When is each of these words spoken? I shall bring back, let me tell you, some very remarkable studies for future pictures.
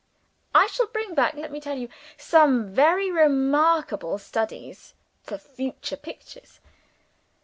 I 0.55 0.65
shall 0.65 0.87
bring 0.87 1.13
back, 1.13 1.35
let 1.35 1.51
me 1.51 1.61
tell 1.61 1.77
you, 1.77 1.87
some 2.17 2.73
very 2.73 3.11
remarkable 3.11 4.17
studies 4.17 4.95
for 5.21 5.37
future 5.37 5.95
pictures. 5.95 6.59